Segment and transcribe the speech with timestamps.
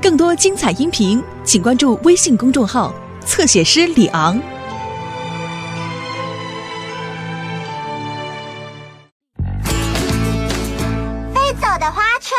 [0.00, 2.92] 更多精彩音频，请关注微信公众号
[3.24, 4.36] “侧写师李昂”。
[11.32, 12.34] 飞走的花车。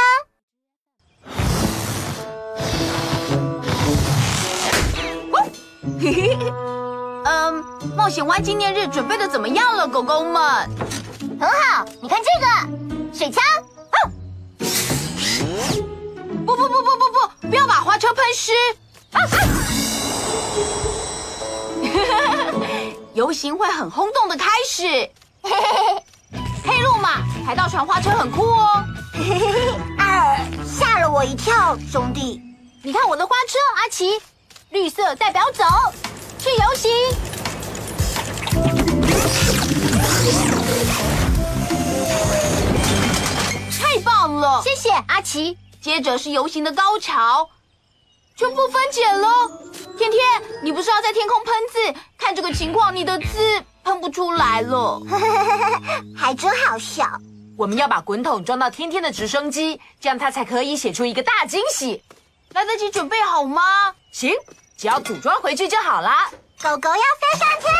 [6.02, 6.38] 嘿嘿，
[7.24, 7.64] 嗯，
[7.96, 10.70] 冒险湾纪念日准备的怎么样了，狗狗们？
[11.40, 12.48] 很好，你看这个
[13.18, 13.42] 水枪。
[16.46, 18.52] 不不不不不不，不要把花车喷湿！
[19.14, 19.28] 啊啊！
[23.14, 24.84] 游行会很轰动的开始。
[26.66, 28.84] 黑路马，海盗船花车很酷哦。
[29.14, 32.42] 嘿，嘿，嘿啊，吓了我一跳，兄弟。
[32.82, 34.20] 你看我的花车，阿奇，
[34.72, 35.64] 绿色代表走，
[36.40, 36.92] 去游行。
[43.80, 45.58] 太棒了，谢谢阿奇。
[45.84, 47.50] 接着是游行的高潮，
[48.38, 49.28] 全部分解了。
[49.98, 50.22] 天天，
[50.64, 52.00] 你不是要在天空喷字？
[52.18, 55.02] 看这个情况，你的字喷不出来了，
[56.16, 57.06] 还真好笑。
[57.58, 62.02] 我们要把滚筒装到天天的直升机，这样他才可以写出一个大惊喜。
[62.54, 63.62] 来得及准备好吗？
[64.14, 64.32] 行，
[64.78, 66.32] 只要组装回去就好啦。
[66.62, 67.74] 狗狗要飞上天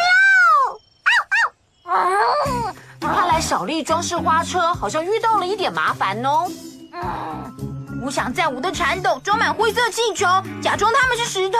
[1.88, 2.74] 喽！
[3.00, 6.52] 看来小丽装饰花车好像遇到了一点麻烦哦。
[8.04, 10.28] 我想在我的铲斗装满灰色气球，
[10.62, 11.58] 假装它们是石头。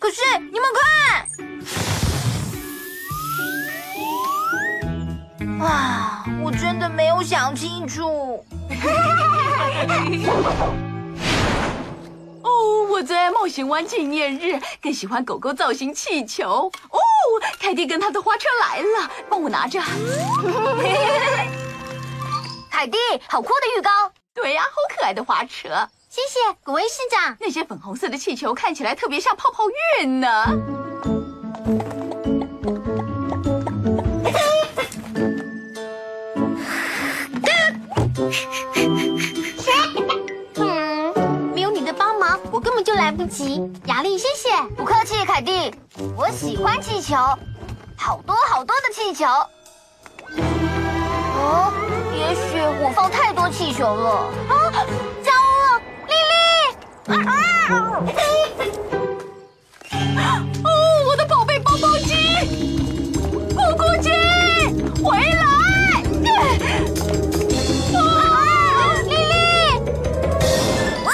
[0.00, 0.20] 可是
[0.52, 0.68] 你们
[5.60, 8.44] 看，啊，我真的没有想清楚。
[12.42, 12.50] 哦，
[12.90, 16.68] 我最爱冒险湾纪念日，更喜欢狗狗造型气球。
[16.90, 16.98] 哦，
[17.60, 19.80] 凯蒂跟他的花车来了，帮我拿着。
[22.68, 23.92] 凯蒂，好酷的浴缸。
[24.34, 25.88] 对呀，好可爱的花车！
[26.10, 27.36] 谢谢古威市长。
[27.40, 29.62] 那些粉红色的气球看起来特别像泡泡
[30.00, 30.44] 浴呢。
[40.56, 41.12] 嗯，
[41.54, 43.62] 没有你的帮忙，我根本就来不及。
[43.86, 44.50] 雅丽，谢谢。
[44.76, 45.72] 不客气，凯蒂。
[46.16, 47.14] 我喜欢气球，
[47.96, 49.26] 好多好多的气球。
[52.24, 52.28] 哦。
[52.28, 54.72] 也许我放太多气球了啊！
[55.22, 55.30] 糟
[55.60, 56.34] 了，丽丽！
[60.64, 60.68] 哦，
[61.06, 62.14] 我的宝贝包包机，
[63.54, 64.10] 咕咕鸡，
[65.02, 65.44] 回来！
[67.94, 67.98] 啊，
[69.04, 69.34] 丽丽！
[71.04, 71.08] 哇！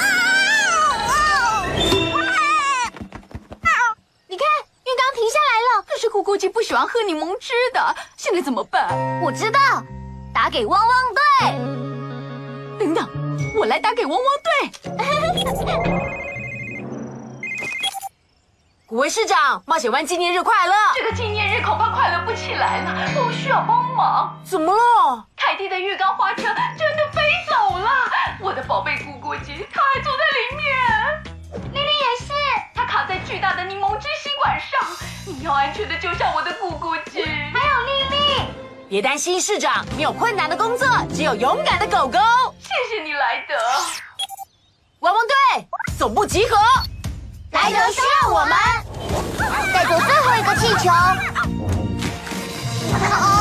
[4.28, 4.46] 你看，
[4.84, 5.82] 浴缸停下来了。
[5.86, 9.20] 可是咕咕鸡不喜欢喝柠檬汁的，现在怎么办？
[9.22, 9.58] 我知道。
[10.50, 11.22] 给汪汪队！
[12.76, 13.08] 等等，
[13.54, 14.68] 我来打给汪汪队。
[18.84, 20.74] 古威市长，冒险湾纪念日快乐！
[20.96, 24.36] 这个纪念日恐怕快乐不起来了，我们需要帮忙。
[24.44, 25.24] 怎么了？
[25.36, 27.88] 凯蒂的浴缸花车真的飞走了，
[28.40, 30.66] 我的宝贝咕咕鸡，它还坐在里面。
[31.72, 32.32] 丽丽也是，
[32.74, 34.80] 它卡在巨大的柠檬汁吸管上。
[35.26, 36.39] 你要安全的救下我。
[38.90, 42.18] 别担心，市长，没有困难的工作，只有勇敢的狗狗。
[42.58, 43.54] 谢谢你，莱德。
[44.98, 45.64] 汪汪队，
[45.96, 46.56] 总部集合。
[47.52, 48.52] 莱德需要我们。
[49.72, 50.90] 再做最后一个气球。
[53.08, 53.39] 好，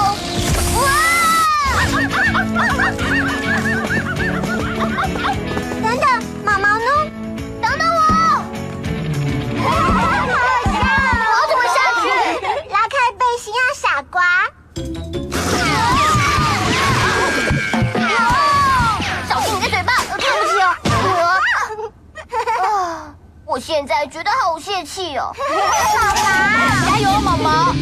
[23.50, 25.34] 我现在觉得好泄气哦，
[25.96, 27.74] 爸爸，加油，毛毛！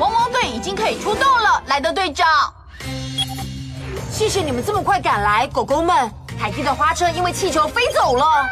[0.00, 2.26] 汪汪队已经可以出动了，莱德队长。
[4.10, 6.10] 谢谢你们这么快赶来，狗狗们。
[6.36, 8.44] 凯蒂的花车因为气球飞走了。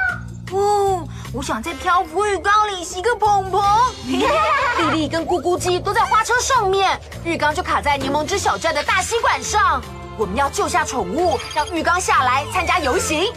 [0.53, 3.63] 哦，我想在漂浮浴缸里洗个蓬蓬。
[4.07, 9.83] 丽丽跟咕咕鸡都在花车上面，浴缸就卡在柠檬汁小站的大吸管上。
[10.19, 13.33] 我们要救下宠物，让浴缸下来参加游行。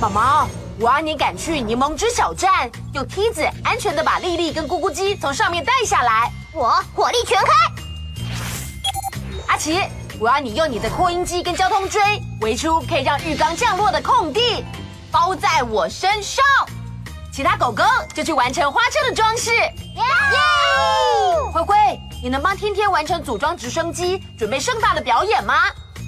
[0.00, 0.48] 毛毛，
[0.80, 6.32] 我要你赶去柠檬汁小站，用梯子安全的把丽丽跟咕咕鸡从上面带下来。
[6.52, 7.52] 我火力全开。
[9.46, 9.80] 阿奇，
[10.18, 12.00] 我要你用你的扩音机跟交通锥
[12.40, 14.64] 围出可以让浴缸降落的空地，
[15.10, 16.44] 包在我身上。
[17.32, 17.84] 其他狗狗
[18.14, 19.52] 就去完成花车的装饰。
[19.54, 20.02] 耶！
[21.52, 21.76] 灰灰，
[22.22, 25.54] 你能帮天天完成组装直升机，准备盛大的表演吗？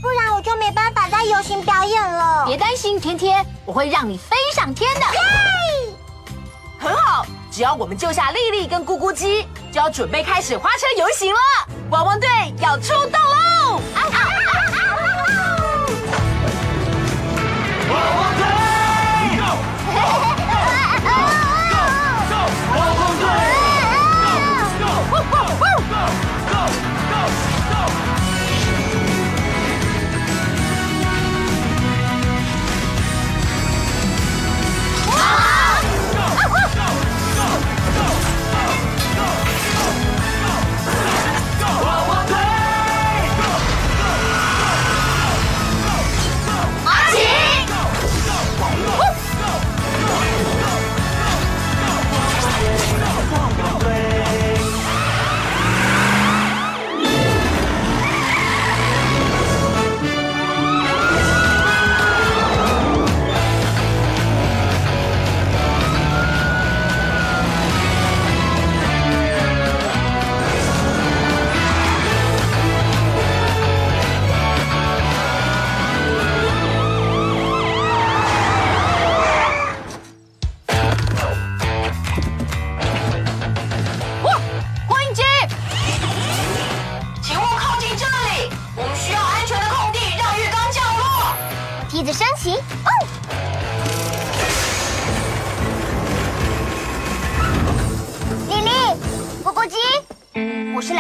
[0.01, 2.45] 不然我就没办法在游行表演了。
[2.45, 5.01] 别担心，天天，我会让你飞上天的。
[5.01, 5.95] 耶！
[6.81, 11.39] 很好，只要我们救下丽丽跟咕咕鸡，就要准备开始花车游行了。
[11.91, 12.29] 汪汪队
[12.61, 13.81] 要出动喽！
[13.95, 14.42] 啊啊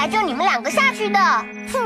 [0.02, 1.18] 来救你们两个下去的。
[1.72, 1.78] 哼，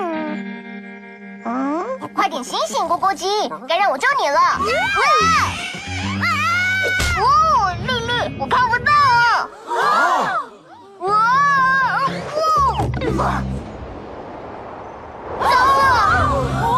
[1.44, 1.84] 嗯，
[2.14, 3.26] 快点醒醒，咕咕鸡，
[3.68, 4.40] 该让我救你了。
[4.40, 6.24] 哇！
[7.20, 9.50] 哦，丽丽，我看不到啊。
[11.00, 11.10] 哇！
[13.18, 13.42] 哇！
[15.42, 15.84] 糟了！
[16.62, 16.72] 哦，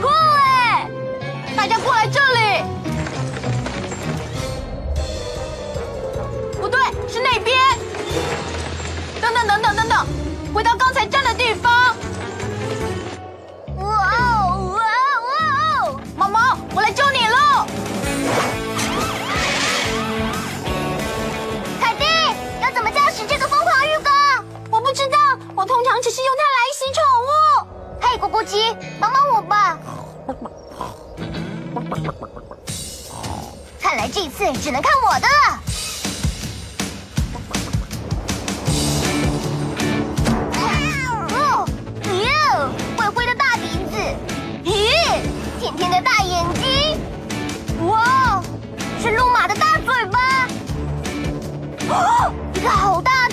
[0.00, 0.06] 酷
[0.38, 0.86] 哎！
[1.56, 2.62] 大家过来这里。
[6.60, 6.78] 不对，
[7.08, 7.53] 是那边。
[10.54, 11.96] 回到刚才站的地方。
[13.78, 13.86] 哇
[14.20, 14.72] 哦！
[14.76, 15.34] 哇哦哇
[15.88, 16.00] 哦！
[16.16, 17.66] 毛毛，我来救你了。
[21.80, 22.04] 凯蒂，
[22.62, 24.44] 要怎么驾驶这个疯狂浴缸？
[24.70, 25.18] 我不知道，
[25.56, 27.28] 我通常只是用它来洗宠物。
[28.00, 29.76] 嘿，咕咕鸡，帮帮我吧！
[33.80, 35.63] 看来这次只能看我的了。
[45.76, 48.42] 天的大眼睛，哇，
[49.02, 50.46] 是路马的大嘴巴，
[51.88, 53.23] 哦，一个好大。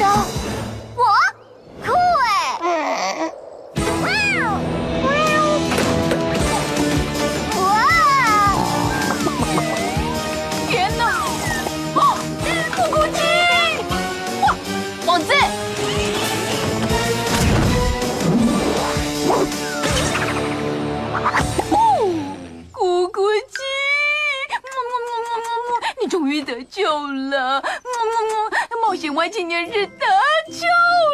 [29.22, 30.06] 么，冒险外青年日得
[30.50, 30.66] 救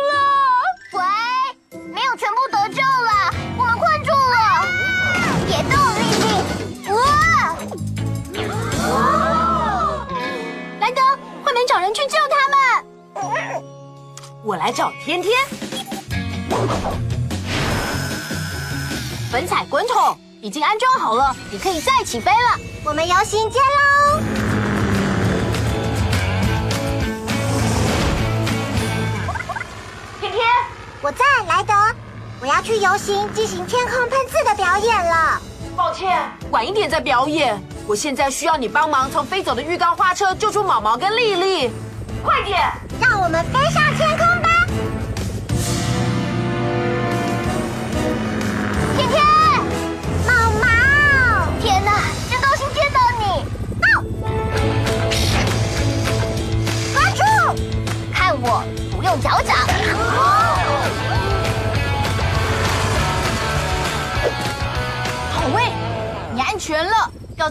[0.08, 0.16] 了！
[0.94, 1.04] 喂，
[1.94, 4.66] 没有全部得救了，我们困住了。
[5.46, 6.90] 别动，丽丽！
[6.94, 6.98] 哇！
[10.80, 11.02] 兰德，
[11.44, 13.62] 快点找人去救他们！
[14.42, 15.34] 我来找天天。
[19.30, 22.58] 粉彩滚筒已经安装好了，你可以再起飞了。
[22.86, 23.97] 我们游行见喽！
[31.02, 31.74] 我在，莱德。
[32.40, 35.40] 我要去游行进行天空喷刺的表演了。
[35.76, 36.20] 抱歉，
[36.52, 37.60] 晚一点再表演。
[37.86, 41.72] 我现在需要你帮忙从飞走的浴缸花车救出毛毛跟丽丽，
[42.24, 42.60] 快点！
[43.00, 43.87] 让我们飞上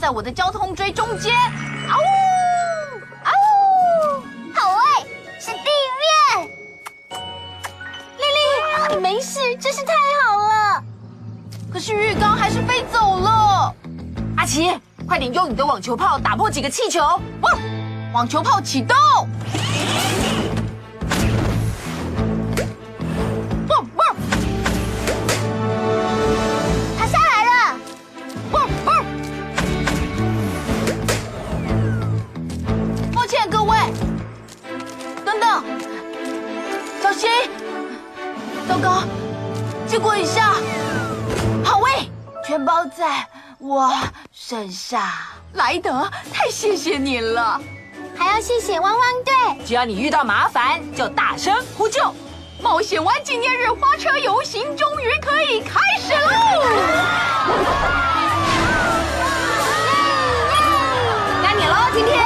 [0.06, 1.34] 在我的交通锥中间。
[1.34, 2.02] 啊呜！
[3.24, 4.22] 啊呜！
[4.54, 5.04] 好哎，
[5.40, 5.58] 是地
[6.38, 6.48] 面。
[8.16, 10.80] 丽丽，你没事，真是太好了。
[11.72, 13.74] 可是浴缸还是飞走了。
[14.36, 17.00] 阿奇，快点用你的网球炮打破几个气球！
[17.40, 17.50] 哇，
[18.14, 18.96] 网球炮启动！
[39.98, 40.54] 去一下。
[41.64, 42.10] 好喂，
[42.44, 43.26] 全包在
[43.58, 43.92] 我
[44.32, 45.02] 身上。
[45.54, 47.60] 莱德，太谢谢你了，
[48.16, 49.34] 还要谢谢汪汪队。
[49.64, 52.14] 只要你遇到麻烦，就大声呼救。
[52.60, 56.28] 冒险湾纪念日花车游行终于可以开始喽！
[61.42, 62.25] 该你喽，今天。